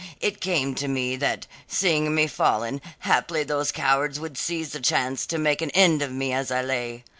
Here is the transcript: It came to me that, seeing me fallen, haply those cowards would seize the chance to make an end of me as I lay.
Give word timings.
It 0.19 0.41
came 0.41 0.73
to 0.77 0.87
me 0.87 1.15
that, 1.17 1.45
seeing 1.67 2.15
me 2.15 2.25
fallen, 2.25 2.81
haply 3.01 3.43
those 3.43 3.71
cowards 3.71 4.19
would 4.19 4.35
seize 4.35 4.71
the 4.71 4.79
chance 4.79 5.27
to 5.27 5.37
make 5.37 5.61
an 5.61 5.69
end 5.75 6.01
of 6.01 6.11
me 6.11 6.33
as 6.33 6.49
I 6.49 6.63
lay. 6.63 7.03